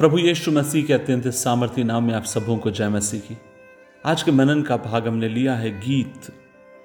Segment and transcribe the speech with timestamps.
[0.00, 3.36] प्रभु यीशु मसीह के अत्यंत सामर्थ्य नाम में आप सबों को जय मसीह की।
[4.04, 6.30] आज के मनन का भाग हमने लिया है गीत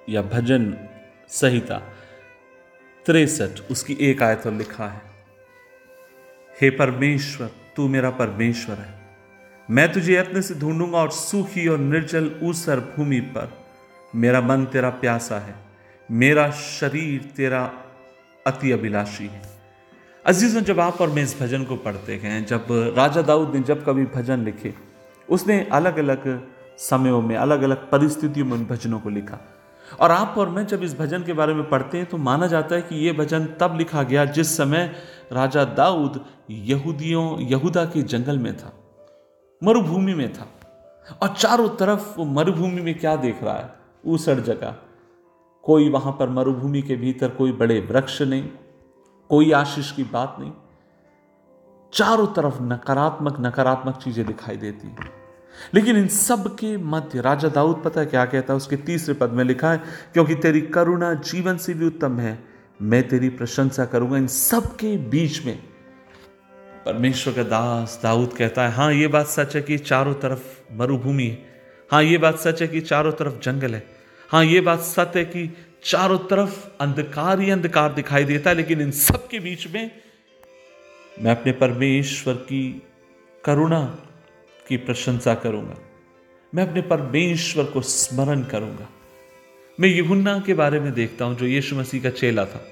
[0.08, 0.76] या भजन
[1.30, 1.78] संहिता
[3.06, 5.00] तिरसठ, उसकी एक आयत पर लिखा है,
[6.54, 8.94] हे परमेश्वर, तू मेरा परमेश्वर है।
[9.68, 13.52] मैं तुझे यत्न से ढूंढूँगा और सूखी और निर्जल ऊसर भूमि पर।
[14.14, 15.54] मेरा मन तेरा प्यासा है,
[16.08, 17.70] मेरा शरीर तेरा
[18.46, 19.55] अति अभिलाषी है।
[20.26, 22.66] अजीजों जब आप और मैं इस भजन को पढ़ते हैं, जब
[22.96, 24.74] राजा दाऊद ने जब कभी भजन लिखे,
[25.28, 29.38] उसने अलग अलग समयों में अलग अलग परिस्थितियों में उन भजनों को लिखा।
[30.00, 32.74] और आप और मैं जब इस भजन के बारे में पढ़ते हैं तो माना जाता
[32.74, 34.92] है कि ये भजन तब लिखा गया जिस समय
[35.32, 38.72] राजा दाऊद यहूदियों, यहूदा के जंगल में था,
[39.64, 40.50] मरुभूमि में था।
[41.22, 43.70] और चारों तरफ़ वो मरुभूमि में क्या देख रहा है?
[44.06, 44.76] ऊसड़ जगह।
[45.64, 48.48] कोई वहाँ पर मरुभूमि के भीतर कोई बड़े वृक्ष नहीं।
[49.30, 50.52] कोई आशीष की बात नहीं।
[51.92, 55.12] चारों तरफ़ नकारात्मक नकारात्मक चीज़ें दिखाई देती हैं।
[55.74, 58.56] लेकिन इन सब के मध्य राजा दाऊद, पता है क्या कहता है?
[58.56, 62.38] उसके तीसरे पद में लिखा है, क्योंकि तेरी करुणा जीवन से भी उत्तम है,
[62.82, 65.58] मैं तेरी प्रशंसा करूँगा। इन सब के बीच में
[66.86, 71.24] परमेश्वर का दास दाऊद कहता है हाँ ये बात सच है कि चारों तरफ़ मरुभूमि
[71.24, 71.38] है।
[71.90, 73.86] हाँ ये बात सच है कि चारों तरफ़ जंगल है।
[74.30, 78.80] हाँ ये बात सत्य है कि चारों तरफ़ अंधकार ही अंधकार दिखाई देता है, लेकिन
[78.80, 79.90] इन सब के बीच में
[81.22, 82.82] मैं अपने परमेश्वर की
[83.44, 83.98] करुणा
[84.68, 85.76] की प्रशंसा करूँगा।
[86.54, 88.88] मैं अपने परमेश्वर को स्मरण करूँगा।
[89.80, 92.64] मैं यहुन्ना के बारे में देखता हूँ, जो यीशु मसीह का चेला था।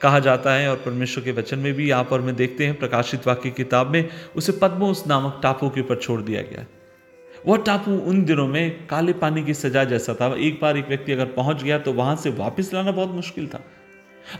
[0.00, 3.26] कहा जाता है, और परमेश्वर के वचन में भी आप और मैं देखते हैं, प्रकाशित
[3.26, 6.66] वाक्य किताब में, उसे पद्मोस नामक टापू के ऊपर छोड़ दिया गया
[7.46, 11.12] वह टापू उन दिनों में काले पानी की सजा जैसा था। एक बार एक व्यक्ति
[11.12, 13.60] अगर पहुँच गया तो वहाँ से वापस लाना बहुत मुश्किल था।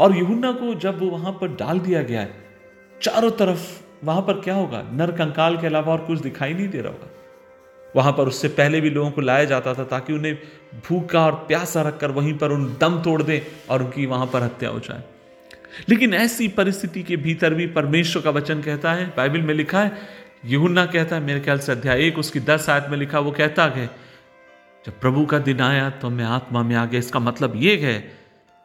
[0.00, 2.34] और यहुन्ना को जब वहाँ पर डाल दिया गया है,
[3.02, 4.82] चारों तरफ़ वहाँ पर क्या होगा?
[4.92, 7.10] नर कंकाल के अलावा और कुछ दिखाई नहीं दे रहा होगा।
[7.96, 10.38] वहाँ पर उससे पहले भी लोगों को लाया जाता था ताकि उन्हें
[10.88, 14.68] भूखा और प्यासा रखकर वहीं पर उन दम तोड़ दे और उनकी वहाँ पर हत्या
[14.68, 15.02] हो जाए।
[15.88, 19.92] लेकिन ऐसी परिस्थिति के भीतर भी परमेश्वर का वचन कहता है, बाइबल में लिखा है
[20.44, 23.66] यूना कहता है, मेरे ख्याल से अध्याय एक, उसकी दस आयत में लिखा, वो कहता
[23.66, 23.86] है,
[24.84, 27.96] जब प्रभु का दिन आया तो मैं आत्मा में आ गया। इसका मतलब ये है,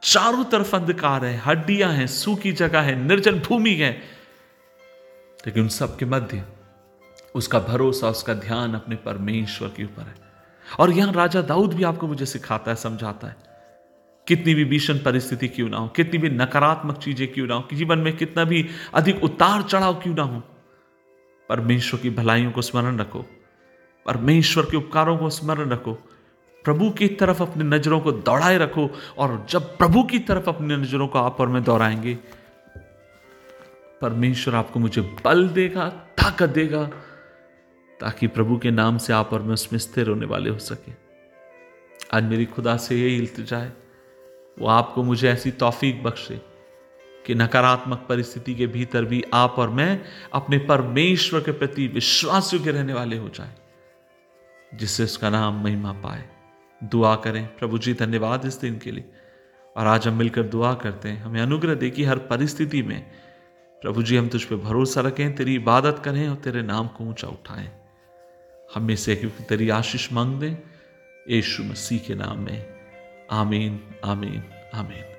[0.03, 3.91] चारों तरफ़ अंधकार है, हड्डियाँ हैं, सूखी जगह है, निर्जन भूमि है।
[5.39, 6.43] लेकिन उन सब के मध्य
[7.35, 10.15] उसका भरोसा, उसका ध्यान अपने परमेश्वर के ऊपर है।
[10.79, 13.35] और यहाँ राजा दाऊद भी आपको मुझे सिखाता है, समझाता है,
[14.27, 17.99] कितनी भी भीषण परिस्थिति क्यों ना हो, कितनी भी नकारात्मक चीज़ें क्यों ना हो जीवन
[17.99, 20.43] में कितना भी अधिक उतार चढ़ाव क्यों ना हो
[21.49, 23.25] परमेश्वर की भलाइयों को स्मरण रखो,
[24.05, 25.93] परमेश्वर के उपकारों को स्मरण रखो,
[26.63, 31.07] प्रभु की तरफ़ अपनी नज़रों को दौड़ाए रखो और जब प्रभु की तरफ़ अपनी नज़रों
[31.07, 32.17] को आप और मैं दौड़ाएँगे,
[34.01, 36.83] परमेश्वर आपको मुझे बल देगा, ताकत देगा,
[37.99, 40.91] ताकि प्रभु के नाम से आप और मैं उसमें स्थिर होने वाले हो सके।
[42.13, 43.73] आज मेरी खुदा से यही इल्तजा है।
[44.59, 46.56] वो आपको मुझे ऐसी तौफीक बख्शे।
[47.27, 52.71] कि नकारात्मक परिस्थिति के भीतर भी आप और मैं अपने परमेश्वर के प्रति विश्वास योग्य
[52.71, 53.55] रहने वाले हो जाए,
[54.73, 56.29] जिससे उसका नाम महिमा पाए।
[56.83, 59.11] दुआ करें। प्रभु जी, धन्यवाद इस दिन के लिए।
[59.77, 63.11] और आज हम मिलकर दुआ करते हैं। हमें अनुग्रह दे कि हर परिस्थिति में
[63.81, 67.27] प्रभु जी, हम तुझ पे भरोसा रखें, तेरी इबादत करें और तेरे नाम को ऊँचा
[67.27, 67.71] उठाएँ।
[68.75, 69.15] हमें से
[69.49, 70.55] तेरी आशीष मांग दें।
[71.29, 72.65] यीशु मसीह के नाम में।
[73.31, 75.16] आमीन आमीन आमीन।